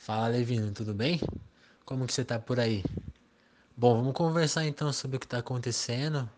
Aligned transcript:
Fala, 0.00 0.28
Levino, 0.28 0.72
tudo 0.72 0.94
bem? 0.94 1.20
Como 1.84 2.06
que 2.06 2.14
você 2.14 2.24
tá 2.24 2.38
por 2.38 2.58
aí? 2.58 2.82
Bom, 3.76 3.98
vamos 3.98 4.14
conversar 4.14 4.64
então 4.64 4.90
sobre 4.94 5.18
o 5.18 5.20
que 5.20 5.26
está 5.26 5.40
acontecendo, 5.40 6.28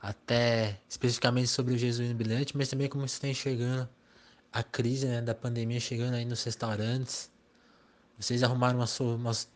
até 0.00 0.80
especificamente 0.88 1.48
sobre 1.48 1.74
o 1.74 1.76
Jesuíno 1.76 2.14
Brilhante, 2.14 2.56
mas 2.56 2.68
também 2.68 2.88
como 2.88 3.06
você 3.06 3.16
está 3.16 3.26
enxergando 3.26 3.88
a 4.52 4.62
crise 4.62 5.04
né, 5.04 5.20
da 5.20 5.34
pandemia 5.34 5.80
chegando 5.80 6.14
aí 6.14 6.24
nos 6.24 6.44
restaurantes. 6.44 7.28
Vocês 8.20 8.44
arrumaram 8.44 8.78
umas, 8.78 9.00
umas 9.00 9.48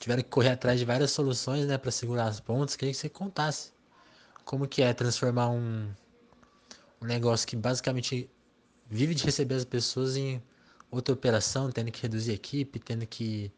tiveram 0.00 0.22
que 0.22 0.30
correr 0.30 0.52
atrás 0.52 0.78
de 0.78 0.86
várias 0.86 1.10
soluções, 1.10 1.66
né, 1.66 1.76
para 1.76 1.90
segurar 1.90 2.24
as 2.24 2.40
pontas. 2.40 2.74
Queria 2.74 2.94
que 2.94 2.98
você 2.98 3.10
contasse 3.10 3.70
como 4.46 4.66
que 4.66 4.80
é 4.80 4.94
transformar 4.94 5.50
um, 5.50 5.90
um 7.02 7.06
negócio 7.06 7.46
que 7.46 7.54
basicamente 7.54 8.30
vive 8.88 9.14
de 9.14 9.24
receber 9.24 9.56
as 9.56 9.64
pessoas 9.66 10.16
em 10.16 10.42
outra 10.92 11.14
operação, 11.14 11.72
tendo 11.72 11.90
que 11.90 12.02
reduzir 12.02 12.32
equipe, 12.32 12.78
tendo 12.78 13.06
que 13.06 13.50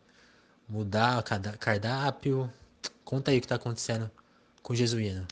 mudar 0.69 1.19
o 1.19 1.59
cardápio. 1.59 2.51
Conta 3.05 3.33
aí 3.33 3.39
o 3.39 3.41
que 3.41 3.47
está 3.47 3.57
acontecendo 3.57 4.11
com 4.63 4.73
o 4.73 4.77
Jesuíno. 4.77 5.27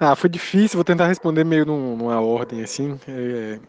Ah, 0.00 0.16
foi 0.16 0.28
difícil, 0.30 0.78
vou 0.78 0.84
tentar 0.84 1.06
responder 1.06 1.44
meio 1.44 1.66
numa 1.66 2.20
ordem 2.20 2.62
assim. 2.62 2.98
É... 3.06 3.60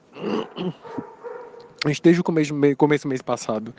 Desde 2.02 2.22
o 2.22 2.24
começo, 2.24 2.54
começo 2.77 3.04
do 3.04 3.10
mês 3.10 3.22
passado, 3.22 3.74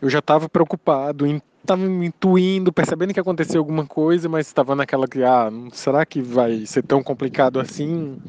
eu 0.00 0.10
já 0.10 0.18
estava 0.18 0.48
preocupado, 0.48 1.24
estava 1.24 1.82
intuindo, 1.86 2.72
percebendo 2.72 3.14
que 3.14 3.20
aconteceu 3.20 3.60
alguma 3.60 3.86
coisa, 3.86 4.28
mas 4.28 4.48
estava 4.48 4.74
naquela 4.74 5.06
que, 5.06 5.22
ah, 5.22 5.48
será 5.72 6.04
que 6.04 6.20
vai 6.20 6.66
ser 6.66 6.82
tão 6.82 7.02
complicado 7.02 7.60
assim? 7.60 8.20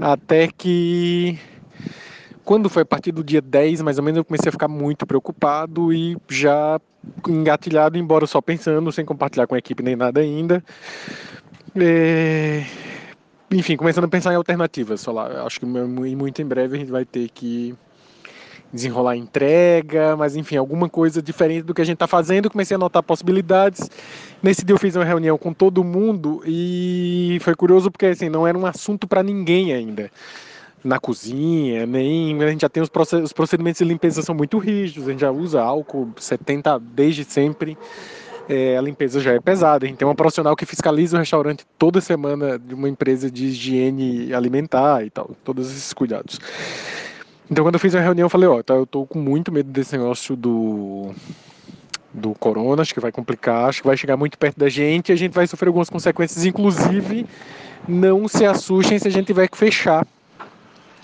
Até 0.00 0.48
que 0.48 1.38
quando 2.44 2.68
foi 2.68 2.82
a 2.82 2.86
partir 2.86 3.10
do 3.10 3.24
dia 3.24 3.40
10, 3.40 3.80
mais 3.82 3.98
ou 3.98 4.04
menos, 4.04 4.18
eu 4.18 4.24
comecei 4.24 4.48
a 4.48 4.52
ficar 4.52 4.68
muito 4.68 5.06
preocupado 5.06 5.92
e 5.92 6.16
já 6.28 6.78
engatilhado, 7.28 7.98
embora 7.98 8.26
só 8.26 8.40
pensando, 8.40 8.92
sem 8.92 9.04
compartilhar 9.04 9.46
com 9.46 9.54
a 9.54 9.58
equipe 9.58 9.82
nem 9.82 9.96
nada 9.96 10.20
ainda. 10.20 10.62
É... 11.74 12.64
Enfim, 13.50 13.76
começando 13.76 14.04
a 14.04 14.08
pensar 14.08 14.32
em 14.32 14.36
alternativas. 14.36 15.04
Lá, 15.06 15.44
acho 15.46 15.60
que 15.60 15.66
muito 15.66 16.42
em 16.42 16.46
breve 16.46 16.76
a 16.76 16.80
gente 16.80 16.90
vai 16.90 17.04
ter 17.04 17.28
que 17.30 17.74
desenrolar 18.72 19.12
a 19.12 19.16
entrega, 19.16 20.16
mas 20.16 20.34
enfim, 20.34 20.56
alguma 20.56 20.88
coisa 20.88 21.22
diferente 21.22 21.62
do 21.62 21.72
que 21.72 21.80
a 21.80 21.84
gente 21.84 21.94
está 21.94 22.06
fazendo. 22.06 22.50
Comecei 22.50 22.74
a 22.74 22.78
anotar 22.78 23.02
possibilidades. 23.02 23.88
Nesse 24.42 24.64
dia 24.64 24.74
eu 24.74 24.78
fiz 24.78 24.96
uma 24.96 25.04
reunião 25.04 25.38
com 25.38 25.52
todo 25.52 25.84
mundo 25.84 26.42
e 26.44 27.38
foi 27.40 27.54
curioso 27.54 27.90
porque 27.90 28.06
assim, 28.06 28.28
não 28.28 28.46
era 28.46 28.58
um 28.58 28.66
assunto 28.66 29.06
para 29.06 29.22
ninguém 29.22 29.72
ainda 29.72 30.10
na 30.84 30.98
cozinha, 30.98 31.86
nem 31.86 32.40
a 32.42 32.50
gente 32.50 32.60
já 32.60 32.68
tem 32.68 32.82
os, 32.82 32.90
os 33.22 33.32
procedimentos 33.32 33.78
de 33.78 33.84
limpeza 33.86 34.20
são 34.20 34.34
muito 34.34 34.58
rígidos, 34.58 35.08
a 35.08 35.10
gente 35.12 35.20
já 35.20 35.30
usa 35.30 35.62
álcool 35.62 36.10
70 36.18 36.78
desde 36.78 37.24
sempre. 37.24 37.76
É, 38.46 38.76
a 38.76 38.80
limpeza 38.82 39.20
já 39.20 39.32
é 39.32 39.40
pesada. 39.40 39.86
A 39.86 39.88
gente 39.88 39.96
tem 39.96 40.14
profissional 40.14 40.54
que 40.54 40.66
fiscaliza 40.66 41.16
o 41.16 41.20
restaurante 41.20 41.64
toda 41.78 41.98
semana 42.02 42.58
de 42.58 42.74
uma 42.74 42.90
empresa 42.90 43.30
de 43.30 43.46
higiene 43.46 44.34
alimentar 44.34 45.02
e 45.02 45.08
tal, 45.08 45.30
todos 45.42 45.70
esses 45.70 45.94
cuidados. 45.94 46.38
Então, 47.50 47.64
quando 47.64 47.76
eu 47.76 47.80
fiz 47.80 47.94
a 47.94 48.00
reunião, 48.00 48.26
eu 48.26 48.30
falei: 48.30 48.46
Ó, 48.46 48.62
tá, 48.62 48.74
eu 48.74 48.84
tô 48.84 49.06
com 49.06 49.18
muito 49.18 49.50
medo 49.50 49.70
desse 49.70 49.96
negócio 49.96 50.36
do, 50.36 51.14
do 52.12 52.34
corona, 52.34 52.82
acho 52.82 52.92
que 52.92 53.00
vai 53.00 53.10
complicar, 53.10 53.70
acho 53.70 53.80
que 53.80 53.86
vai 53.86 53.96
chegar 53.96 54.18
muito 54.18 54.36
perto 54.36 54.58
da 54.58 54.68
gente 54.68 55.08
e 55.08 55.12
a 55.12 55.16
gente 55.16 55.32
vai 55.32 55.46
sofrer 55.46 55.68
algumas 55.68 55.88
consequências, 55.88 56.44
inclusive. 56.44 57.26
Não 57.88 58.28
se 58.28 58.44
assustem 58.44 58.98
se 58.98 59.08
a 59.08 59.10
gente 59.10 59.26
tiver 59.26 59.48
que 59.48 59.56
fechar 59.56 60.06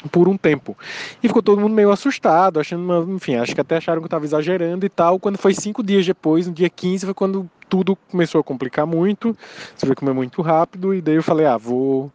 por 0.09 0.29
um 0.29 0.37
tempo. 0.37 0.77
E 1.23 1.29
ficou 1.29 1.43
todo 1.43 1.61
mundo 1.61 1.75
meio 1.75 1.91
assustado, 1.91 2.61
achando, 2.61 2.83
uma, 2.83 3.15
enfim, 3.15 3.35
acho 3.37 3.55
que 3.55 3.61
até 3.61 3.77
acharam 3.77 4.01
que 4.01 4.05
eu 4.05 4.09
estava 4.09 4.25
exagerando 4.25 4.87
e 4.87 4.89
tal. 4.89 5.19
Quando 5.19 5.39
foi 5.39 5.55
cinco 5.55 5.83
dias 5.83 6.07
depois, 6.07 6.47
no 6.47 6.53
dia 6.53 6.71
15, 6.71 7.07
foi 7.07 7.15
quando 7.15 7.51
tudo 7.69 7.95
começou 8.11 8.41
a 8.41 8.45
complicar 8.45 8.85
muito, 8.85 9.37
você 9.77 9.87
vê 9.87 9.95
como 9.95 10.11
é 10.11 10.15
muito 10.15 10.43
rápido, 10.43 10.93
e 10.93 11.01
daí 11.01 11.15
eu 11.15 11.23
falei, 11.23 11.47
ah, 11.47 11.57
vou, 11.57 12.13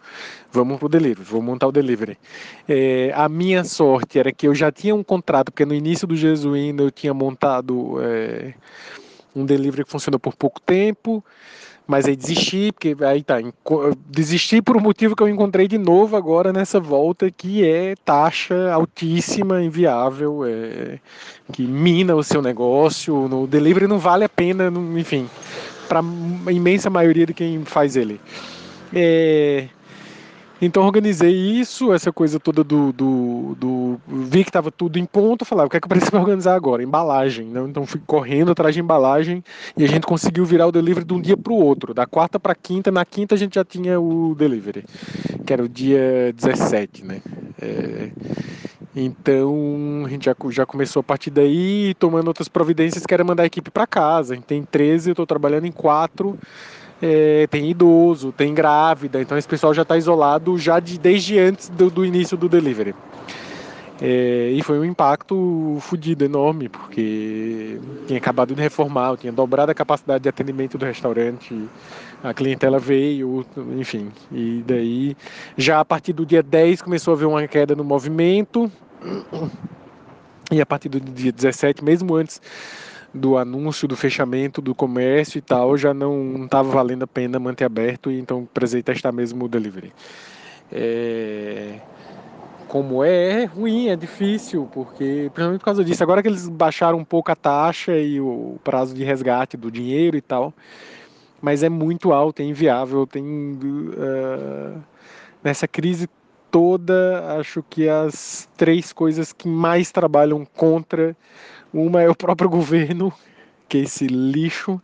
vamos 0.51 0.77
pro 0.77 0.89
delivery, 0.89 1.23
vou 1.23 1.41
montar 1.41 1.67
o 1.67 1.71
delivery. 1.71 2.17
É, 2.67 3.13
a 3.15 3.29
minha 3.29 3.63
sorte 3.63 4.19
era 4.19 4.33
que 4.33 4.47
eu 4.47 4.53
já 4.53 4.69
tinha 4.69 4.93
um 4.93 5.03
contrato, 5.03 5.51
porque 5.53 5.65
no 5.65 5.73
início 5.73 6.05
do 6.05 6.15
Jesuíno 6.15 6.83
eu 6.83 6.91
tinha 6.91 7.13
montado 7.13 7.95
é, 8.01 8.53
um 9.33 9.45
delivery 9.45 9.85
que 9.85 9.91
funcionou 9.91 10.19
por 10.19 10.35
pouco 10.35 10.59
tempo, 10.59 11.23
mas 11.87 12.05
aí 12.05 12.15
desisti, 12.15 12.71
porque 12.71 12.95
aí 13.03 13.21
tá, 13.21 13.35
desisti 14.07 14.61
por 14.61 14.75
um 14.75 14.79
motivo 14.79 15.15
que 15.15 15.21
eu 15.21 15.29
encontrei 15.29 15.67
de 15.67 15.77
novo 15.77 16.15
agora 16.15 16.51
nessa 16.51 16.79
volta, 16.79 17.29
que 17.29 17.67
é 17.67 17.95
taxa 18.03 18.71
altíssima, 18.71 19.63
inviável, 19.63 20.43
é, 20.45 20.99
que 21.51 21.63
mina 21.63 22.15
o 22.15 22.23
seu 22.23 22.41
negócio, 22.41 23.27
no 23.27 23.45
delivery 23.45 23.87
não 23.87 23.99
vale 23.99 24.23
a 24.23 24.29
pena, 24.29 24.71
enfim, 24.97 25.29
para 25.87 25.99
a 25.99 26.51
imensa 26.51 26.89
maioria 26.89 27.27
de 27.27 27.33
quem 27.33 27.63
faz 27.63 27.95
ele. 27.95 28.19
É, 28.93 29.67
então 30.65 30.83
organizei 30.83 31.31
isso, 31.31 31.93
essa 31.93 32.11
coisa 32.11 32.39
toda 32.39 32.63
do. 32.63 32.91
do, 32.91 33.55
do 33.55 33.99
vi 34.07 34.43
que 34.43 34.49
estava 34.49 34.71
tudo 34.71 34.97
em 34.97 35.05
ponto, 35.05 35.45
falei, 35.45 35.65
o 35.65 35.69
que 35.69 35.77
é 35.77 35.79
que 35.79 35.85
eu 35.85 35.89
preciso 35.89 36.15
organizar 36.17 36.55
agora? 36.55 36.83
Embalagem. 36.83 37.47
Né? 37.47 37.61
Então 37.67 37.85
fui 37.85 38.01
correndo 38.05 38.51
atrás 38.51 38.73
de 38.73 38.81
embalagem 38.81 39.43
e 39.77 39.83
a 39.83 39.87
gente 39.87 40.05
conseguiu 40.05 40.45
virar 40.45 40.67
o 40.67 40.71
delivery 40.71 41.05
de 41.05 41.13
um 41.13 41.21
dia 41.21 41.37
para 41.37 41.53
o 41.53 41.55
outro. 41.55 41.93
Da 41.93 42.05
quarta 42.05 42.39
para 42.39 42.55
quinta, 42.55 42.91
na 42.91 43.05
quinta 43.05 43.35
a 43.35 43.37
gente 43.37 43.55
já 43.55 43.63
tinha 43.63 43.99
o 43.99 44.33
delivery, 44.35 44.83
que 45.45 45.53
era 45.53 45.63
o 45.63 45.69
dia 45.69 46.33
17, 46.35 47.05
né? 47.05 47.21
É, 47.61 48.09
então 48.95 50.03
a 50.05 50.09
gente 50.09 50.25
já, 50.25 50.35
já 50.49 50.65
começou 50.65 51.01
a 51.01 51.03
partir 51.03 51.29
daí, 51.29 51.93
tomando 51.99 52.27
outras 52.27 52.47
providências, 52.47 53.05
que 53.05 53.13
era 53.13 53.23
mandar 53.23 53.43
a 53.43 53.47
equipe 53.47 53.69
para 53.69 53.85
casa. 53.85 54.33
A 54.33 54.35
gente 54.35 54.45
tem 54.45 54.63
13, 54.63 55.09
eu 55.09 55.13
estou 55.13 55.25
trabalhando 55.25 55.65
em 55.65 55.71
quatro 55.71 56.37
é, 57.05 57.45
tem 57.45 57.69
idoso, 57.69 58.31
tem 58.31 58.51
grávida, 58.51 59.21
então 59.21 59.37
esse 59.37 59.47
pessoal 59.47 59.75
já 59.75 59.83
está 59.83 59.95
isolado 59.95 60.57
já 60.57 60.79
de, 60.79 60.97
desde 60.97 61.37
antes 61.37 61.69
do, 61.69 61.91
do 61.91 62.03
início 62.03 62.35
do 62.35 62.49
delivery. 62.49 62.95
É, 64.01 64.49
e 64.51 64.61
foi 64.63 64.79
um 64.79 64.83
impacto 64.83 65.77
fodido, 65.81 66.25
enorme, 66.25 66.67
porque 66.67 67.79
tinha 68.07 68.17
acabado 68.17 68.55
de 68.55 68.61
reformar, 68.61 69.15
tinha 69.17 69.31
dobrado 69.31 69.71
a 69.71 69.75
capacidade 69.75 70.23
de 70.23 70.29
atendimento 70.29 70.79
do 70.79 70.85
restaurante, 70.85 71.69
a 72.23 72.33
clientela 72.33 72.79
veio, 72.79 73.45
enfim. 73.77 74.11
E 74.31 74.63
daí, 74.65 75.15
já 75.55 75.79
a 75.79 75.85
partir 75.85 76.11
do 76.11 76.25
dia 76.25 76.41
10, 76.41 76.81
começou 76.81 77.13
a 77.13 77.15
haver 77.15 77.25
uma 77.25 77.47
queda 77.47 77.75
no 77.75 77.83
movimento, 77.83 78.69
e 80.51 80.59
a 80.59 80.65
partir 80.65 80.89
do 80.89 80.99
dia 80.99 81.31
17, 81.31 81.83
mesmo 81.83 82.15
antes 82.15 82.41
do 83.15 83.37
anúncio 83.37 83.87
do 83.87 83.95
fechamento 83.95 84.61
do 84.61 84.75
comércio 84.75 85.37
e 85.37 85.41
tal, 85.41 85.77
já 85.77 85.93
não 85.93 86.43
estava 86.43 86.69
valendo 86.69 87.03
a 87.03 87.07
pena 87.07 87.39
manter 87.39 87.63
aberto, 87.63 88.11
e 88.11 88.19
então 88.19 88.47
precisei 88.53 88.83
testar 88.83 89.13
mesmo 89.13 89.45
o 89.45 89.47
delivery. 89.47 89.93
É... 90.69 91.79
Como 92.67 93.03
é, 93.03 93.43
é 93.43 93.45
ruim, 93.45 93.87
é 93.87 93.95
difícil, 93.95 94.67
porque, 94.73 95.29
principalmente 95.33 95.59
por 95.59 95.65
causa 95.65 95.85
disso, 95.85 96.03
agora 96.03 96.21
que 96.21 96.27
eles 96.27 96.49
baixaram 96.49 96.97
um 96.97 97.05
pouco 97.05 97.31
a 97.31 97.35
taxa 97.35 97.97
e 97.97 98.19
o 98.19 98.59
prazo 98.63 98.93
de 98.93 99.03
resgate 99.03 99.55
do 99.55 99.71
dinheiro 99.71 100.17
e 100.17 100.21
tal, 100.21 100.53
mas 101.41 101.63
é 101.63 101.69
muito 101.69 102.11
alto, 102.11 102.41
é 102.41 102.43
inviável. 102.45 103.07
Tem, 103.07 103.23
uh, 103.23 104.81
nessa 105.41 105.67
crise 105.67 106.09
toda, 106.51 107.37
acho 107.39 107.63
que 107.69 107.87
as 107.87 108.49
três 108.57 108.91
coisas 108.91 109.31
que 109.31 109.47
mais 109.47 109.91
trabalham 109.91 110.43
contra 110.43 111.15
uma 111.75 112.01
é 112.01 112.09
o 112.09 112.15
próprio 112.15 112.49
governo, 112.49 113.11
que 113.67 113.79
é 113.79 113.81
esse 113.81 114.07
lixo. 114.07 114.81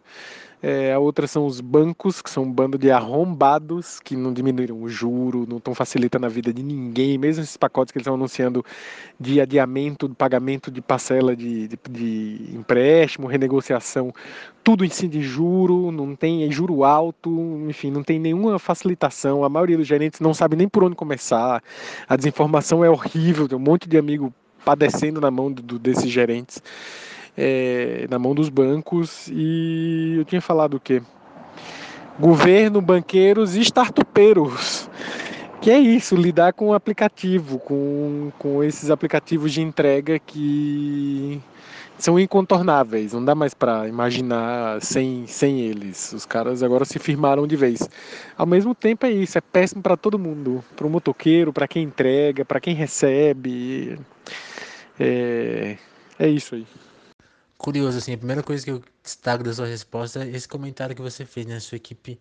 É, 0.63 0.93
a 0.93 0.99
outra 0.99 1.25
são 1.25 1.47
os 1.47 1.59
bancos, 1.59 2.21
que 2.21 2.29
são 2.29 2.43
um 2.43 2.51
bando 2.51 2.77
de 2.77 2.91
arrombados 2.91 3.99
que 3.99 4.15
não 4.15 4.31
diminuíram 4.31 4.79
o 4.79 4.87
juro, 4.87 5.47
não 5.49 5.57
estão 5.57 5.73
facilitando 5.73 6.27
a 6.27 6.29
vida 6.29 6.53
de 6.53 6.61
ninguém, 6.61 7.17
mesmo 7.17 7.41
esses 7.41 7.57
pacotes 7.57 7.91
que 7.91 7.97
eles 7.97 8.03
estão 8.03 8.13
anunciando 8.13 8.63
de 9.19 9.41
adiamento 9.41 10.07
do 10.07 10.13
pagamento 10.13 10.69
de 10.69 10.79
parcela 10.79 11.35
de, 11.35 11.69
de, 11.69 11.79
de, 11.89 12.55
empréstimo, 12.55 13.25
renegociação, 13.25 14.13
tudo 14.63 14.85
em 14.85 14.89
si 14.89 15.07
de 15.07 15.23
juro, 15.23 15.91
não 15.91 16.15
tem 16.15 16.43
é 16.43 16.51
juro 16.51 16.83
alto, 16.83 17.31
enfim, 17.67 17.89
não 17.89 18.03
tem 18.03 18.19
nenhuma 18.19 18.59
facilitação. 18.59 19.43
A 19.43 19.49
maioria 19.49 19.77
dos 19.77 19.87
gerentes 19.87 20.19
não 20.19 20.33
sabe 20.33 20.55
nem 20.55 20.69
por 20.69 20.83
onde 20.83 20.95
começar, 20.95 21.63
a 22.07 22.15
desinformação 22.15 22.85
é 22.85 22.89
horrível, 22.89 23.47
tem 23.47 23.57
um 23.57 23.61
monte 23.61 23.89
de 23.89 23.97
amigo 23.97 24.31
padecendo 24.65 25.21
na 25.21 25.31
mão 25.31 25.51
do, 25.51 25.77
desses 25.77 26.09
gerentes, 26.09 26.61
é, 27.37 28.07
na 28.09 28.19
mão 28.19 28.35
dos 28.35 28.49
bancos. 28.49 29.27
E 29.31 30.15
eu 30.17 30.25
tinha 30.25 30.41
falado 30.41 30.75
o 30.75 30.79
quê? 30.79 31.01
Governo, 32.19 32.81
banqueiros 32.81 33.55
e 33.55 33.61
startupeiros. 33.61 34.89
Que 35.61 35.69
é 35.69 35.77
isso, 35.77 36.15
lidar 36.15 36.53
com 36.53 36.69
o 36.69 36.73
aplicativo, 36.73 37.59
com, 37.59 38.31
com 38.39 38.63
esses 38.63 38.89
aplicativos 38.89 39.53
de 39.53 39.61
entrega 39.61 40.17
que 40.17 41.39
são 42.01 42.19
incontornáveis, 42.19 43.13
não 43.13 43.23
dá 43.23 43.35
mais 43.35 43.53
para 43.53 43.87
imaginar 43.87 44.81
sem, 44.81 45.27
sem 45.27 45.61
eles. 45.61 46.11
Os 46.13 46.25
caras 46.25 46.63
agora 46.63 46.83
se 46.83 46.97
firmaram 46.97 47.45
de 47.45 47.55
vez. 47.55 47.87
Ao 48.35 48.45
mesmo 48.45 48.73
tempo 48.73 49.05
é 49.05 49.11
isso, 49.11 49.37
é 49.37 49.41
péssimo 49.41 49.83
para 49.83 49.95
todo 49.95 50.17
mundo, 50.17 50.63
para 50.75 50.87
o 50.87 50.89
motoqueiro, 50.89 51.53
para 51.53 51.67
quem 51.67 51.83
entrega, 51.83 52.43
para 52.43 52.59
quem 52.59 52.73
recebe. 52.73 53.99
É, 55.03 55.79
é 56.19 56.27
isso 56.27 56.53
aí. 56.53 56.67
Curioso, 57.57 57.97
assim, 57.97 58.13
a 58.13 58.17
primeira 58.17 58.43
coisa 58.43 58.63
que 58.63 58.69
eu 58.69 58.83
destaco 59.03 59.43
da 59.43 59.51
sua 59.51 59.65
resposta 59.65 60.23
é 60.23 60.29
esse 60.29 60.47
comentário 60.47 60.95
que 60.95 61.01
você 61.01 61.25
fez, 61.25 61.47
né? 61.47 61.59
Sua 61.59 61.77
equipe 61.77 62.19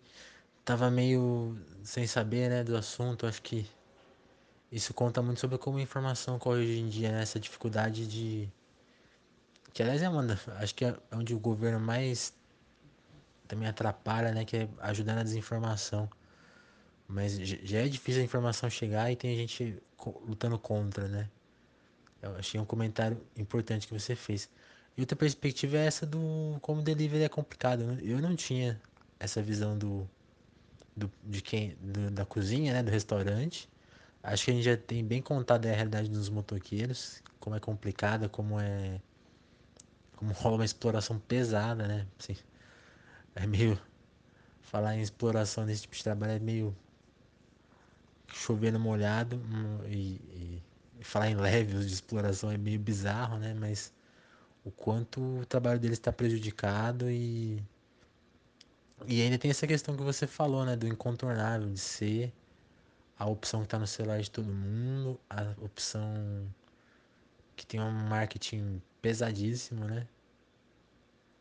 tava 0.65 0.89
meio 0.89 1.55
sem 1.83 2.07
saber, 2.07 2.49
né, 2.49 2.63
do 2.63 2.75
assunto. 2.75 3.27
Acho 3.27 3.41
que 3.43 3.69
isso 4.71 4.95
conta 4.95 5.21
muito 5.21 5.39
sobre 5.39 5.59
como 5.59 5.77
a 5.77 5.81
informação 5.81 6.39
corre 6.39 6.61
hoje 6.61 6.79
em 6.79 6.89
dia, 6.89 7.11
né? 7.11 7.21
Essa 7.21 7.39
dificuldade 7.39 8.07
de. 8.07 8.49
Que 9.73 9.83
aliás 9.83 10.01
é 10.01 10.09
uma. 10.09 10.25
Acho 10.57 10.73
que 10.73 10.85
é 10.85 10.95
onde 11.11 11.35
o 11.35 11.39
governo 11.39 11.79
mais 11.79 12.33
também 13.47 13.67
atrapalha, 13.67 14.31
né? 14.31 14.43
Que 14.43 14.57
é 14.57 14.69
ajudar 14.79 15.15
na 15.15 15.23
desinformação. 15.23 16.09
Mas 17.07 17.33
já 17.37 17.79
é 17.79 17.87
difícil 17.87 18.21
a 18.21 18.25
informação 18.25 18.69
chegar 18.71 19.11
e 19.11 19.15
tem 19.15 19.35
gente 19.35 19.77
lutando 20.27 20.57
contra, 20.57 21.07
né? 21.07 21.29
Eu 22.21 22.35
achei 22.35 22.59
um 22.59 22.65
comentário 22.65 23.19
importante 23.35 23.87
que 23.87 23.93
você 23.93 24.15
fez. 24.15 24.49
E 24.97 25.01
outra 25.01 25.15
perspectiva 25.15 25.77
é 25.77 25.85
essa 25.85 26.05
do 26.05 26.57
como 26.61 26.81
delivery 26.81 27.23
é 27.23 27.29
complicado. 27.29 27.83
Né? 27.83 27.99
Eu 28.03 28.19
não 28.19 28.35
tinha 28.35 28.79
essa 29.19 29.41
visão 29.41 29.77
do, 29.77 30.07
do 30.95 31.11
de 31.23 31.41
quem 31.41 31.75
do, 31.81 32.11
da 32.11 32.25
cozinha, 32.25 32.73
né, 32.73 32.83
do 32.83 32.91
restaurante. 32.91 33.69
Acho 34.23 34.45
que 34.45 34.51
a 34.51 34.53
gente 34.53 34.63
já 34.63 34.77
tem 34.77 35.03
bem 35.03 35.21
contado 35.21 35.65
a 35.65 35.71
realidade 35.71 36.09
dos 36.09 36.29
motoqueiros, 36.29 37.23
como 37.39 37.55
é 37.55 37.59
complicada, 37.59 38.29
como 38.29 38.59
é 38.59 39.01
como 40.15 40.33
rola 40.33 40.57
uma 40.57 40.65
exploração 40.65 41.17
pesada, 41.19 41.87
né? 41.87 42.07
Assim, 42.19 42.35
é 43.35 43.47
meio 43.47 43.79
falar 44.61 44.95
em 44.95 45.01
exploração 45.01 45.65
nesse 45.65 45.83
tipo 45.83 45.95
de 45.95 46.03
trabalho 46.03 46.33
é 46.33 46.39
meio 46.39 46.75
chover 48.27 48.71
no 48.71 48.79
molhado 48.79 49.37
hum, 49.37 49.79
e, 49.87 50.15
e 50.33 50.63
falar 51.01 51.29
em 51.29 51.35
levels 51.35 51.87
de 51.87 51.93
exploração 51.93 52.51
é 52.51 52.57
meio 52.57 52.79
bizarro, 52.79 53.37
né? 53.39 53.53
Mas 53.53 53.93
o 54.63 54.71
quanto 54.71 55.21
o 55.39 55.45
trabalho 55.45 55.79
deles 55.79 55.97
está 55.97 56.11
prejudicado 56.11 57.09
e 57.09 57.63
e 59.07 59.21
ainda 59.21 59.37
tem 59.37 59.49
essa 59.49 59.65
questão 59.65 59.97
que 59.97 60.03
você 60.03 60.27
falou, 60.27 60.63
né, 60.65 60.75
do 60.75 60.87
incontornável 60.87 61.69
de 61.69 61.79
ser 61.79 62.31
a 63.17 63.25
opção 63.27 63.61
que 63.61 63.67
está 63.67 63.79
no 63.79 63.87
celular 63.87 64.21
de 64.21 64.29
todo 64.29 64.47
mundo, 64.51 65.19
a 65.29 65.53
opção 65.61 66.47
que 67.55 67.65
tem 67.65 67.79
um 67.79 67.91
marketing 67.91 68.81
pesadíssimo, 69.01 69.85
né? 69.85 70.07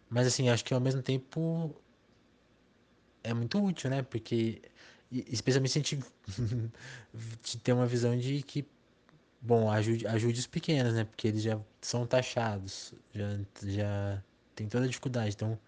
Mas 0.09 0.27
assim, 0.27 0.49
acho 0.49 0.65
que 0.65 0.75
ao 0.75 0.81
mesmo 0.81 1.03
tempo 1.03 1.75
é 3.23 3.33
muito 3.35 3.63
útil, 3.63 3.91
né? 3.91 4.03
Porque 4.03 4.61
especialmente 5.11 5.73
se 5.73 5.79
a 5.79 5.83
gente 5.83 6.01
ter 7.63 7.73
uma 7.73 7.87
visão 7.87 8.17
de 8.17 8.43
que 8.43 8.67
bom, 9.41 9.71
ajude, 9.71 10.07
ajude 10.07 10.41
os 10.41 10.47
pequenos, 10.47 10.95
né? 10.95 11.05
Porque 11.05 11.29
eles 11.29 11.43
já 11.43 11.59
são 11.81 12.07
taxados, 12.07 12.95
já, 13.15 13.39
já 13.65 14.23
tem 14.55 14.69
toda 14.69 14.85
a 14.85 14.89
dificuldade. 14.89 15.35
Então, 15.35 15.59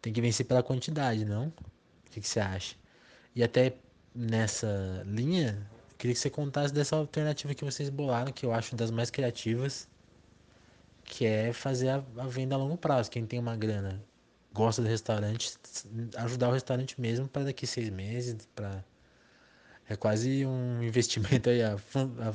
tem 0.00 0.12
que 0.12 0.20
vencer 0.20 0.46
pela 0.46 0.62
quantidade, 0.62 1.24
não? 1.24 1.48
O 1.48 2.10
que, 2.10 2.20
que 2.20 2.28
você 2.28 2.40
acha? 2.40 2.76
E 3.34 3.42
até 3.42 3.74
nessa 4.14 5.02
linha, 5.06 5.66
queria 5.98 6.14
que 6.14 6.20
você 6.20 6.30
contasse 6.30 6.72
dessa 6.72 6.96
alternativa 6.96 7.54
que 7.54 7.64
vocês 7.64 7.90
bolaram, 7.90 8.32
que 8.32 8.44
eu 8.44 8.52
acho 8.52 8.74
das 8.74 8.90
mais 8.90 9.10
criativas, 9.10 9.88
que 11.04 11.26
é 11.26 11.52
fazer 11.52 11.90
a, 11.90 12.04
a 12.18 12.26
venda 12.26 12.54
a 12.54 12.58
longo 12.58 12.76
prazo. 12.76 13.10
Quem 13.10 13.26
tem 13.26 13.38
uma 13.38 13.56
grana, 13.56 14.02
gosta 14.52 14.82
do 14.82 14.88
restaurante, 14.88 15.54
ajudar 16.16 16.48
o 16.48 16.52
restaurante 16.52 17.00
mesmo 17.00 17.28
para 17.28 17.44
daqui 17.44 17.66
seis 17.66 17.90
meses, 17.90 18.48
para 18.54 18.84
é 19.88 19.96
quase 19.96 20.46
um 20.46 20.82
investimento 20.84 21.50
aí 21.50 21.62
a, 21.62 21.74
a 21.74 22.34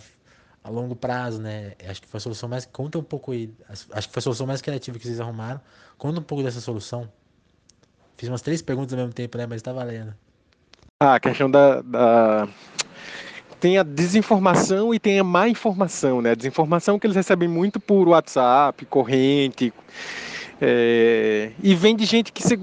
a 0.65 0.69
longo 0.69 0.95
prazo, 0.95 1.39
né? 1.39 1.73
Acho 1.87 2.01
que 2.01 2.07
foi 2.07 2.17
a 2.17 2.21
solução 2.21 2.49
mais. 2.49 2.65
Conta 2.65 2.97
um 2.97 3.03
pouco 3.03 3.31
aí. 3.31 3.53
Acho 3.69 4.07
que 4.07 4.13
foi 4.13 4.19
a 4.19 4.21
solução 4.21 4.47
mais 4.47 4.63
criativa 4.63 4.97
que 4.97 5.05
vocês 5.05 5.19
arrumaram. 5.19 5.61
Conta 5.95 6.19
um 6.19 6.23
pouco 6.23 6.43
dessa 6.43 6.59
solução. 6.59 7.07
Fiz 8.17 8.27
umas 8.27 8.41
três 8.41 8.63
perguntas 8.63 8.93
ao 8.93 8.97
mesmo 8.97 9.13
tempo, 9.13 9.37
né? 9.37 9.45
Mas 9.45 9.61
tá 9.61 9.71
valendo. 9.71 10.15
Ah, 10.99 11.15
a 11.15 11.19
questão 11.19 11.51
da, 11.51 11.83
da. 11.83 12.47
Tem 13.59 13.77
a 13.77 13.83
desinformação 13.83 14.91
e 14.91 14.99
tem 14.99 15.19
a 15.19 15.23
má 15.23 15.47
informação, 15.47 16.19
né? 16.19 16.31
A 16.31 16.35
desinformação 16.35 16.97
que 16.97 17.05
eles 17.05 17.15
recebem 17.15 17.47
muito 17.47 17.79
por 17.79 18.07
WhatsApp, 18.07 18.85
corrente. 18.85 19.71
É, 20.61 21.51
e 21.61 21.75
vem 21.75 21.95
de 21.95 22.05
gente 22.05 22.31
que, 22.31 22.41
se, 22.41 22.57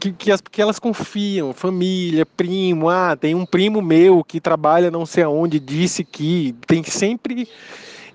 que, 0.00 0.12
que, 0.12 0.32
as, 0.32 0.40
que, 0.40 0.62
elas 0.62 0.78
confiam, 0.78 1.52
família, 1.52 2.24
primo, 2.24 2.88
ah, 2.88 3.16
tem 3.16 3.34
um 3.34 3.44
primo 3.44 3.82
meu 3.82 4.24
que 4.24 4.40
trabalha 4.40 4.90
não 4.90 5.04
sei 5.04 5.24
aonde, 5.24 5.60
disse 5.60 6.04
que 6.04 6.54
tem 6.66 6.82
sempre 6.82 7.46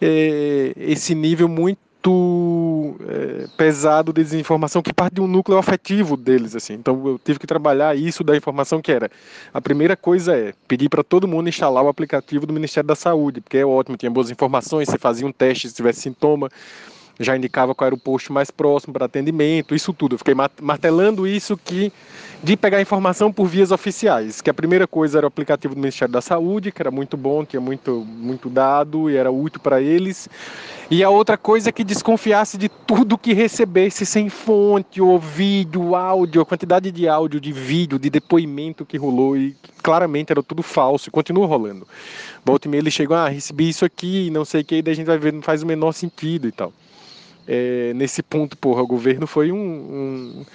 é, 0.01 0.73
esse 0.75 1.13
nível 1.13 1.47
muito 1.47 1.77
é, 3.07 3.47
pesado 3.55 4.11
de 4.11 4.23
desinformação 4.23 4.81
que 4.81 4.91
parte 4.91 5.15
de 5.15 5.21
um 5.21 5.27
núcleo 5.27 5.59
afetivo 5.59 6.17
deles 6.17 6.55
assim. 6.55 6.73
Então 6.73 6.99
eu 7.05 7.19
tive 7.23 7.37
que 7.37 7.45
trabalhar 7.45 7.95
isso 7.95 8.23
da 8.23 8.35
informação 8.35 8.81
que 8.81 8.91
era. 8.91 9.11
A 9.53 9.61
primeira 9.61 9.95
coisa 9.95 10.35
é 10.35 10.53
pedir 10.67 10.89
para 10.89 11.03
todo 11.03 11.27
mundo 11.27 11.49
instalar 11.49 11.83
o 11.83 11.87
aplicativo 11.87 12.47
do 12.47 12.53
Ministério 12.53 12.87
da 12.87 12.95
Saúde, 12.95 13.41
porque 13.41 13.57
é 13.57 13.65
ótimo, 13.65 13.95
tinha 13.95 14.09
boas 14.09 14.31
informações, 14.31 14.89
você 14.89 14.97
fazia 14.97 15.27
um 15.27 15.31
teste 15.31 15.69
se 15.69 15.75
tivesse 15.75 16.01
sintoma, 16.01 16.49
já 17.19 17.35
indicava 17.35 17.75
qual 17.75 17.87
era 17.87 17.95
o 17.95 17.97
posto 17.97 18.31
mais 18.31 18.49
próximo 18.49 18.93
para 18.93 19.05
atendimento, 19.05 19.75
isso 19.75 19.93
tudo. 19.93 20.15
Eu 20.15 20.17
fiquei 20.17 20.33
martelando 20.61 21.27
isso 21.27 21.57
que 21.57 21.91
de 22.41 22.55
pegar 22.55 22.81
informação 22.81 23.33
por 23.33 23.47
vias 23.47 23.69
oficiais, 23.69 24.39
que 24.39 24.49
a 24.49 24.53
primeira 24.53 24.87
coisa 24.87 25.17
era 25.17 25.25
o 25.25 25.27
aplicativo 25.27 25.75
do 25.75 25.81
Ministério 25.81 26.13
da 26.13 26.21
Saúde, 26.21 26.71
que 26.71 26.81
era 26.81 26.89
muito 26.89 27.17
bom, 27.17 27.43
tinha 27.43 27.59
muito, 27.59 28.05
muito 28.05 28.49
dado 28.49 29.09
e 29.09 29.17
era 29.17 29.29
útil 29.29 29.59
para 29.59 29.81
eles. 29.81 30.29
E 30.89 31.03
a 31.03 31.09
outra 31.09 31.37
coisa 31.37 31.67
é 31.67 31.71
que 31.71 31.83
desconfiasse 31.83 32.57
de 32.57 32.69
tudo 32.69 33.17
que 33.17 33.33
recebesse 33.33 34.05
sem 34.05 34.29
fonte, 34.29 35.01
ou 35.01 35.19
vídeo, 35.19 35.93
áudio, 35.95 36.41
a 36.41 36.45
quantidade 36.45 36.89
de 36.91 37.09
áudio, 37.09 37.41
de 37.41 37.51
vídeo, 37.51 37.99
de 37.99 38.09
depoimento 38.09 38.85
que 38.85 38.97
rolou 38.97 39.35
e 39.35 39.55
claramente 39.83 40.31
era 40.31 40.41
tudo 40.41 40.63
falso 40.63 41.09
e 41.09 41.11
continua 41.11 41.45
rolando. 41.45 41.85
Volta 42.45 42.69
e 42.69 42.71
meia 42.71 42.79
eles 42.79 42.93
chegam, 42.93 43.17
ah, 43.17 43.27
recebi 43.27 43.67
isso 43.67 43.83
aqui, 43.83 44.29
não 44.29 44.45
sei 44.45 44.61
o 44.61 44.65
que, 44.65 44.81
daí 44.81 44.93
a 44.93 44.95
gente 44.95 45.05
vai 45.07 45.17
ver, 45.17 45.33
não 45.33 45.41
faz 45.41 45.61
o 45.61 45.67
menor 45.67 45.91
sentido 45.91 46.47
e 46.47 46.51
tal 46.53 46.71
é, 47.51 47.93
nesse 47.95 48.21
ponto, 48.21 48.55
porra, 48.55 48.83
o 48.83 48.87
governo 48.87 49.25
foi 49.25 49.51
um, 49.51 49.57
um, 49.57 50.45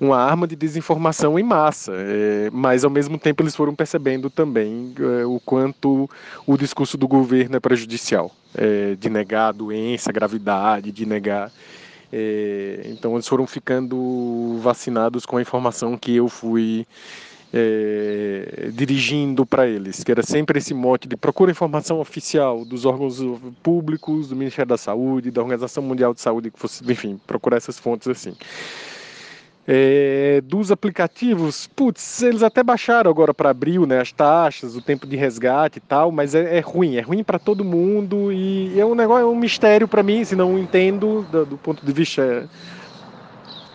uma 0.00 0.18
arma 0.18 0.48
de 0.48 0.56
desinformação 0.56 1.38
em 1.38 1.44
massa, 1.44 1.92
é, 1.94 2.50
mas 2.52 2.84
ao 2.84 2.90
mesmo 2.90 3.16
tempo 3.16 3.40
eles 3.40 3.54
foram 3.54 3.72
percebendo 3.72 4.28
também 4.28 4.92
é, 4.98 5.24
o 5.24 5.38
quanto 5.38 6.10
o 6.44 6.56
discurso 6.56 6.98
do 6.98 7.06
governo 7.06 7.54
é 7.54 7.60
prejudicial, 7.60 8.34
é, 8.56 8.96
de 8.96 9.08
negar 9.08 9.50
a 9.50 9.52
doença, 9.52 10.10
a 10.10 10.12
gravidade, 10.12 10.90
de 10.90 11.06
negar. 11.06 11.52
É, 12.12 12.82
então 12.86 13.14
eles 13.14 13.28
foram 13.28 13.46
ficando 13.46 14.58
vacinados 14.60 15.24
com 15.24 15.36
a 15.36 15.42
informação 15.42 15.96
que 15.96 16.16
eu 16.16 16.28
fui 16.28 16.84
é, 17.52 17.89
dirigindo 18.72 19.46
para 19.46 19.66
eles, 19.66 20.04
que 20.04 20.10
era 20.10 20.22
sempre 20.22 20.58
esse 20.58 20.74
mote 20.74 21.08
de 21.08 21.16
procura 21.16 21.50
informação 21.50 22.00
oficial 22.00 22.64
dos 22.64 22.84
órgãos 22.84 23.18
públicos, 23.62 24.28
do 24.28 24.36
Ministério 24.36 24.68
da 24.68 24.78
Saúde, 24.78 25.30
da 25.30 25.40
Organização 25.40 25.82
Mundial 25.82 26.12
de 26.12 26.20
Saúde, 26.20 26.50
que 26.50 26.58
fosse, 26.58 26.82
enfim, 26.90 27.20
procurar 27.26 27.56
essas 27.56 27.78
fontes 27.78 28.08
assim. 28.08 28.34
É, 29.72 30.40
dos 30.44 30.72
aplicativos, 30.72 31.68
putz, 31.68 32.22
eles 32.22 32.42
até 32.42 32.62
baixaram 32.62 33.10
agora 33.10 33.32
para 33.32 33.50
abril, 33.50 33.86
né, 33.86 34.00
as 34.00 34.10
taxas, 34.10 34.74
o 34.74 34.82
tempo 34.82 35.06
de 35.06 35.16
resgate 35.16 35.78
e 35.78 35.80
tal, 35.80 36.10
mas 36.10 36.34
é, 36.34 36.56
é 36.56 36.60
ruim, 36.60 36.96
é 36.96 37.00
ruim 37.00 37.22
para 37.22 37.38
todo 37.38 37.64
mundo 37.64 38.32
e 38.32 38.78
é 38.80 38.84
um 38.84 38.94
negócio, 38.94 39.22
é 39.22 39.26
um 39.26 39.36
mistério 39.36 39.86
para 39.86 40.02
mim, 40.02 40.24
se 40.24 40.34
não 40.34 40.58
entendo 40.58 41.24
do, 41.30 41.46
do 41.46 41.58
ponto 41.58 41.84
de 41.86 41.92
vista 41.92 42.48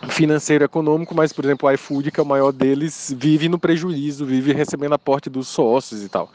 financeiro 0.09 0.63
econômico, 0.63 1.15
mas, 1.15 1.33
por 1.33 1.45
exemplo, 1.45 1.67
o 1.67 1.71
iFood, 1.71 2.11
que 2.11 2.19
é 2.19 2.23
o 2.23 2.25
maior 2.25 2.51
deles, 2.51 3.13
vive 3.17 3.49
no 3.49 3.59
prejuízo, 3.59 4.25
vive 4.25 4.53
recebendo 4.53 4.93
aporte 4.93 5.29
dos 5.29 5.47
sócios 5.47 6.03
e 6.03 6.09
tal. 6.09 6.31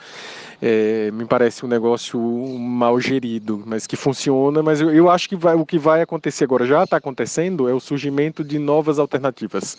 É, 0.62 1.10
me 1.12 1.24
parece 1.24 1.64
um 1.64 1.68
negócio 1.68 2.20
mal 2.20 3.00
gerido, 3.00 3.62
mas 3.64 3.86
que 3.86 3.96
funciona. 3.96 4.62
Mas 4.62 4.80
eu, 4.80 4.90
eu 4.90 5.10
acho 5.10 5.28
que 5.28 5.36
vai, 5.36 5.54
o 5.54 5.64
que 5.64 5.78
vai 5.78 6.02
acontecer 6.02 6.44
agora, 6.44 6.66
já 6.66 6.84
está 6.84 6.98
acontecendo, 6.98 7.68
é 7.68 7.72
o 7.72 7.80
surgimento 7.80 8.44
de 8.44 8.58
novas 8.58 8.98
alternativas. 8.98 9.78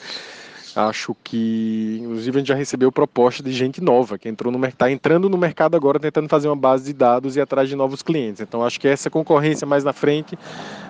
Acho 0.76 1.16
que, 1.24 2.00
inclusive, 2.02 2.38
a 2.38 2.40
gente 2.40 2.48
já 2.48 2.56
recebeu 2.56 2.92
proposta 2.92 3.44
de 3.44 3.52
gente 3.52 3.82
nova 3.82 4.18
que 4.18 4.30
entrou 4.30 4.52
no 4.52 4.66
está 4.66 4.92
entrando 4.92 5.30
no 5.30 5.38
mercado 5.38 5.76
agora, 5.76 6.00
tentando 6.00 6.30
fazer 6.30 6.48
uma 6.48 6.56
base 6.56 6.86
de 6.86 6.94
dados 6.94 7.36
e 7.36 7.42
atrás 7.42 7.68
de 7.68 7.76
novos 7.76 8.02
clientes. 8.02 8.42
Então, 8.42 8.64
acho 8.64 8.80
que 8.80 8.88
essa 8.88 9.10
concorrência 9.10 9.68
mais 9.68 9.84
na 9.84 9.92
frente 9.92 10.38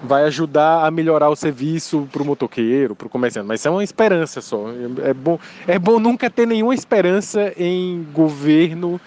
vai 0.03 0.23
ajudar 0.23 0.85
a 0.85 0.91
melhorar 0.91 1.29
o 1.29 1.35
serviço 1.35 2.07
para 2.11 2.21
o 2.21 2.25
motoqueiro, 2.25 2.95
para 2.95 3.07
o 3.07 3.09
comerciante. 3.09 3.47
Mas 3.47 3.65
é 3.65 3.69
uma 3.69 3.83
esperança 3.83 4.41
só. 4.41 4.65
É 5.03 5.13
bom, 5.13 5.39
é 5.67 5.79
bom 5.79 5.99
nunca 5.99 6.29
ter 6.29 6.45
nenhuma 6.45 6.75
esperança 6.75 7.53
em 7.57 8.03
governo, 8.13 9.01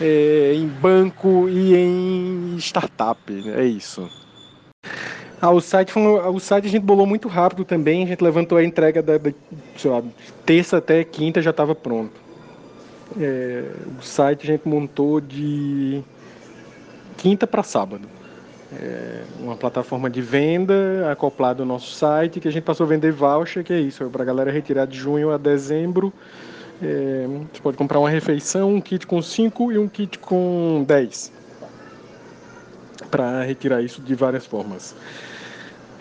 é, 0.00 0.52
em 0.54 0.66
banco 0.66 1.48
e 1.48 1.74
em 1.74 2.56
startup. 2.58 3.20
É 3.56 3.64
isso. 3.64 4.08
Ah, 5.42 5.50
o 5.50 5.60
site, 5.60 5.90
foi, 5.90 6.02
o 6.04 6.38
site 6.38 6.68
a 6.68 6.70
gente 6.70 6.84
bolou 6.84 7.04
muito 7.04 7.26
rápido 7.26 7.64
também, 7.64 8.04
a 8.04 8.06
gente 8.06 8.22
levantou 8.22 8.56
a 8.56 8.62
entrega 8.62 9.02
da, 9.02 9.18
da 9.18 9.32
lá, 9.86 10.00
terça 10.46 10.76
até 10.76 11.02
quinta 11.02 11.42
já 11.42 11.50
estava 11.50 11.74
pronto. 11.74 12.12
É, 13.20 13.64
o 13.98 14.02
site 14.04 14.44
a 14.44 14.46
gente 14.46 14.68
montou 14.68 15.20
de 15.20 16.00
quinta 17.16 17.44
para 17.44 17.64
sábado. 17.64 18.06
é 18.80 19.24
uma 19.40 19.56
plataforma 19.56 20.08
de 20.08 20.22
venda 20.22 21.10
acoplada 21.10 21.64
ao 21.64 21.66
nosso 21.66 21.92
site, 21.92 22.38
que 22.38 22.46
a 22.46 22.52
gente 22.52 22.62
passou 22.62 22.86
a 22.86 22.88
vender 22.88 23.10
voucher, 23.10 23.64
que 23.64 23.72
é 23.72 23.80
isso, 23.80 24.04
é 24.04 24.08
para 24.08 24.22
a 24.22 24.26
galera 24.26 24.52
retirar 24.52 24.86
de 24.86 24.96
junho 24.96 25.32
a 25.32 25.38
dezembro. 25.38 26.12
É, 26.80 27.26
você 27.52 27.60
pode 27.60 27.76
comprar 27.76 27.98
uma 27.98 28.08
refeição, 28.08 28.72
um 28.76 28.80
kit 28.80 29.08
com 29.08 29.20
5 29.20 29.72
e 29.72 29.78
um 29.78 29.88
kit 29.88 30.20
com 30.20 30.84
10 30.86 31.41
para 33.12 33.42
retirar 33.42 33.82
isso 33.82 34.00
de 34.00 34.14
várias 34.14 34.46
formas. 34.46 34.94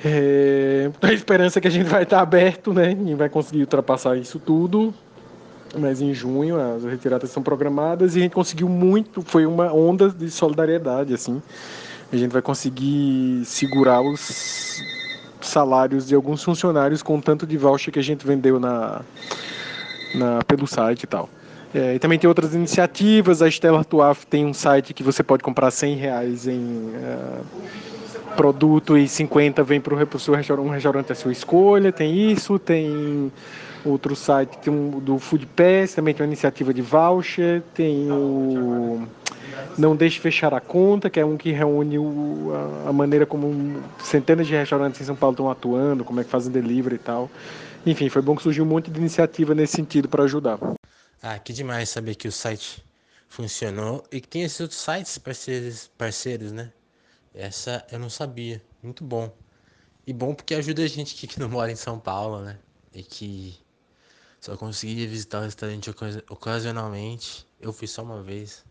É, 0.03 0.89
a 1.01 1.13
esperança 1.13 1.60
é 1.60 1.62
que 1.62 1.68
a 1.68 1.72
gente 1.72 1.88
vai 1.88 2.03
estar 2.03 2.22
aberto, 2.22 2.74
né? 2.74 2.98
E 3.06 3.13
vai 3.13 3.30
conseguir 3.30 3.62
ultrapassar 3.62 4.18
isso 4.18 4.39
tudo. 4.39 4.94
Mas 5.77 6.01
em 6.01 6.13
junho 6.13 6.60
as 6.60 6.84
retiradas 6.84 7.30
são 7.30 7.44
programadas 7.44 8.15
e 8.15 8.20
a 8.20 8.22
gente 8.24 8.34
conseguiu 8.34 8.68
muito. 8.68 9.22
Foi 9.22 9.46
uma 9.46 9.72
onda 9.74 10.10
de 10.10 10.32
solidariedade, 10.32 11.13
assim. 11.13 11.41
A 12.12 12.15
gente 12.18 12.32
vai 12.32 12.41
conseguir 12.41 13.44
segurar 13.46 14.01
os 14.01 14.82
salários 15.39 16.08
de 16.08 16.15
alguns 16.15 16.44
funcionários 16.44 17.03
com 17.03 17.20
tanto 17.20 17.46
de 17.46 17.58
voucher 17.58 17.94
que 17.94 18.00
a 18.00 18.03
gente 18.03 18.25
vendeu 18.25 18.60
na, 18.60 19.01
na 20.15 20.44
pelo 20.46 20.65
site 20.65 21.03
e 21.03 21.08
tal. 21.08 21.30
É, 21.74 21.96
e 21.96 22.00
também 22.00 22.20
tem 22.20 22.28
outras 22.28 22.54
iniciativas. 22.54 23.42
A 23.42 23.48
Stella 23.50 23.84
Tuaf 23.84 24.25
tem 24.25 24.46
um 24.46 24.54
site 24.54 24.94
que 24.94 25.04
você 25.04 25.24
pode 25.24 25.44
comprar 25.44 25.72
100 25.72 25.96
reais 25.96 26.48
em 26.48 26.60
uh, 26.60 27.46
produto 28.36 28.98
e 28.98 29.08
50 29.08 29.63
vem 29.63 29.80
para 29.80 29.94
o 29.94 30.20
seu 30.20 30.34
restaurante, 30.34 30.66
um 30.66 30.70
restaurante 30.70 31.12
à 31.12 31.16
sua 31.16 31.32
escolha. 31.32 31.92
Tem 31.92 32.32
isso, 32.32 32.60
tem 32.60 33.32
outro 33.86 34.16
site 34.16 34.58
tem 34.60 34.74
um, 34.74 35.00
do 35.00 35.18
Food 35.18 35.48
Pass, 35.48 35.96
também 35.96 36.13
tem 36.13 36.24
uma 36.24 36.30
iniciativa 36.30 36.74
de 36.74 36.82
voucher. 36.82 37.62
Tem 37.74 38.12
o 38.12 39.08
Não 39.78 39.96
Deixe 39.96 40.20
Fechar 40.20 40.54
a 40.54 40.60
Conta, 40.60 41.10
que 41.10 41.22
é 41.22 41.25
um 41.25 41.38
que 41.38 41.51
reúne 41.51 41.98
o, 41.98 42.51
a, 42.86 42.90
a, 42.90 42.94
maneira 42.94 43.25
como 43.25 43.82
centenas 44.00 44.46
de 44.46 44.54
restaurantes 44.54 45.00
em 45.00 45.06
São 45.06 45.16
Paulo 45.16 45.34
estão 45.34 45.50
atuando, 45.50 46.04
como 46.04 46.20
é 46.20 46.24
que 46.25 46.30
fazem 46.30 46.51
delivery 46.51 46.96
e 46.96 47.00
tal. 47.00 47.30
Enfim, 47.86 48.10
foi 48.10 48.22
bom 48.22 48.36
que 48.36 48.44
surgiu 48.44 48.66
um 48.66 48.68
monte 48.68 48.92
de 48.92 49.00
iniciativa 49.00 49.56
nesse 49.56 49.74
sentido 49.74 50.10
para 50.10 50.24
ajudar. 50.24 50.60
Ah, 51.22 51.38
que 51.38 51.54
demais 51.54 51.90
saber 51.90 52.16
que 52.16 52.28
o 52.28 52.32
site 52.32 52.84
funcionou 53.30 54.04
e 54.12 54.20
que 54.20 54.28
tem 54.28 54.42
esses 54.42 54.60
outros 54.60 54.80
sites 54.80 55.20
parceiros, 55.20 55.88
parceiros, 55.98 56.51
né? 56.51 56.74
Essa 57.34 57.86
eu 57.92 58.00
não 58.00 58.10
sabia. 58.10 58.62
Muito 58.82 59.04
bom. 59.04 59.32
E 60.06 60.13
bom 60.13 60.34
porque 60.34 60.56
ajuda 60.56 60.84
a 60.84 60.88
gente 60.88 61.16
que 61.28 61.40
não 61.40 61.48
mora 61.48 61.72
em 61.72 61.75
São 61.75 62.00
Paulo, 62.00 62.42
né? 62.42 62.58
E 62.92 63.04
que 63.04 63.60
só 64.40 64.58
conseguia 64.58 65.08
visitar 65.08 65.40
o 65.40 65.44
restaurante 65.44 65.92
ocasionalmente. 66.28 67.48
Eu 67.60 67.72
fui 67.72 67.88
só 67.88 68.01
uma 68.01 68.24
vez. 68.24 68.66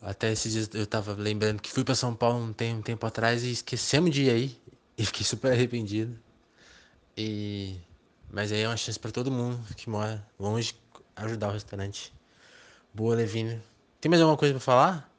Até 0.00 0.32
esses 0.32 0.52
dias 0.52 0.70
eu 0.72 0.86
tava 0.86 1.12
lembrando 1.12 1.60
que 1.60 1.70
fui 1.70 1.84
para 1.84 1.94
São 1.94 2.14
Paulo 2.14 2.42
um 2.42 2.52
tempo, 2.52 2.78
um 2.78 2.82
tempo 2.82 3.06
atrás 3.06 3.44
e 3.44 3.50
esquecemos 3.50 4.10
de 4.10 4.24
ir 4.24 4.30
aí. 4.30 4.60
E 4.96 5.04
fiquei 5.04 5.26
super 5.26 5.50
arrependido. 5.50 6.16
E 7.16 7.80
mas 8.30 8.52
aí 8.52 8.60
é 8.60 8.68
uma 8.68 8.76
chance 8.76 8.98
para 8.98 9.10
todo 9.10 9.28
mundo 9.30 9.60
que 9.76 9.90
mora 9.90 10.24
longe 10.38 10.72
ajudar 11.16 11.48
o 11.48 11.52
restaurante. 11.52 12.12
Boa, 12.92 13.14
Levine. 13.14 13.60
Tem 14.00 14.10
mais 14.10 14.20
alguma 14.20 14.36
coisa 14.36 14.54
para 14.54 14.60
falar? 14.60 15.14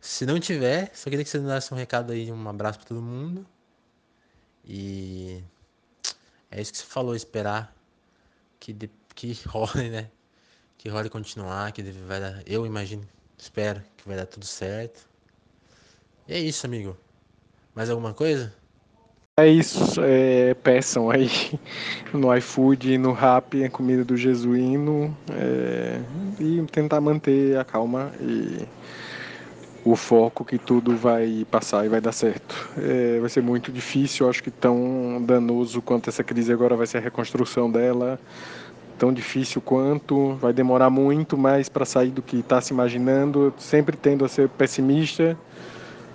Se 0.00 0.26
não 0.26 0.38
tiver, 0.38 0.90
só 0.94 1.10
queria 1.10 1.24
que 1.24 1.30
você 1.30 1.38
desse 1.38 1.72
um 1.72 1.76
recado 1.76 2.12
aí, 2.12 2.30
um 2.30 2.48
abraço 2.48 2.78
para 2.78 2.88
todo 2.88 3.02
mundo. 3.02 3.46
E 4.64 5.42
é 6.50 6.60
isso 6.60 6.72
que 6.72 6.78
você 6.78 6.84
falou, 6.84 7.14
esperar 7.14 7.74
que, 8.60 8.72
de, 8.72 8.90
que 9.14 9.32
role, 9.48 9.90
né? 9.90 10.10
Que 10.78 10.88
role 10.88 11.08
continuar, 11.08 11.72
que 11.72 11.82
vai 11.82 12.20
dar. 12.20 12.42
Eu 12.46 12.66
imagino, 12.66 13.06
espero 13.38 13.82
que 13.96 14.06
vai 14.06 14.16
dar 14.16 14.26
tudo 14.26 14.44
certo. 14.44 15.08
E 16.28 16.34
é 16.34 16.38
isso, 16.38 16.66
amigo. 16.66 16.96
Mais 17.74 17.90
alguma 17.90 18.14
coisa? 18.14 18.54
É 19.36 19.48
isso, 19.48 20.00
é, 20.00 20.54
peçam 20.54 21.10
aí 21.10 21.28
no 22.14 22.32
iFood 22.36 22.96
no 22.98 23.10
Rap 23.10 23.64
a 23.64 23.68
comida 23.68 24.04
do 24.04 24.16
Jesuíno 24.16 25.12
é, 25.28 25.98
e 26.38 26.64
tentar 26.70 27.00
manter 27.00 27.58
a 27.58 27.64
calma 27.64 28.12
e 28.20 28.64
o 29.84 29.96
foco 29.96 30.44
que 30.44 30.56
tudo 30.56 30.96
vai 30.96 31.44
passar 31.50 31.84
e 31.84 31.88
vai 31.88 32.00
dar 32.00 32.12
certo. 32.12 32.54
É, 32.78 33.18
vai 33.18 33.28
ser 33.28 33.42
muito 33.42 33.72
difícil, 33.72 34.30
acho 34.30 34.40
que 34.40 34.52
tão 34.52 35.20
danoso 35.26 35.82
quanto 35.82 36.08
essa 36.08 36.22
crise 36.22 36.52
agora 36.52 36.76
vai 36.76 36.86
ser 36.86 36.98
a 36.98 37.00
reconstrução 37.00 37.68
dela, 37.68 38.20
tão 38.96 39.12
difícil 39.12 39.60
quanto, 39.60 40.34
vai 40.36 40.52
demorar 40.52 40.90
muito 40.90 41.36
mais 41.36 41.68
para 41.68 41.84
sair 41.84 42.10
do 42.10 42.22
que 42.22 42.36
está 42.36 42.60
se 42.60 42.72
imaginando, 42.72 43.52
sempre 43.58 43.96
tendo 43.96 44.24
a 44.24 44.28
ser 44.28 44.48
pessimista 44.48 45.36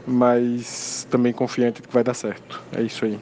mas 0.08 1.08
também 1.10 1.34
confiante 1.34 1.82
de 1.82 1.88
que 1.88 1.94
vai 1.94 2.04
dar 2.04 2.14
certo. 2.14 2.62
É 2.76 2.82
isso 2.82 3.06
aí. 3.06 3.20